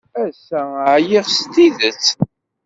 Ass-a, 0.25 0.61
ɛyiɣ 0.95 1.25
s 1.29 1.37
tidet. 1.53 2.05